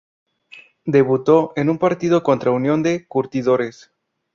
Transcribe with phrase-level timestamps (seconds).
[0.85, 3.91] Debutó en un partido contra Unión de Curtidores.